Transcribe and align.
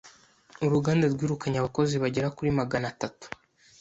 Uruganda 0.65 1.05
rwirukanye 1.13 1.57
abakozi 1.59 1.93
bagera 2.03 2.33
kuri 2.35 2.49
magana 2.59 2.85
atatu. 2.93 3.25